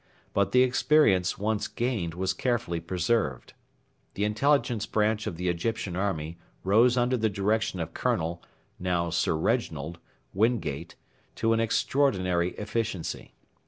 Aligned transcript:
But 0.33 0.51
the 0.51 0.63
experience, 0.63 1.37
once 1.37 1.67
gained, 1.67 2.15
was 2.15 2.33
carefully 2.33 2.79
preserved. 2.79 3.53
The 4.15 4.23
Intelligence 4.23 4.87
Branch 4.87 5.27
of 5.27 5.37
the 5.37 5.47
Egyptian 5.47 5.95
army 5.95 6.39
rose 6.63 6.97
under 6.97 7.17
the 7.17 7.29
direction 7.29 7.79
of 7.79 7.93
Colonel 7.93 8.41
(now 8.79 9.11
Sir 9.11 9.35
Reginald) 9.35 9.99
Wingate 10.33 10.95
to 11.35 11.53
an 11.53 11.59
extraordinary 11.59 12.53
efficiency. 12.55 13.35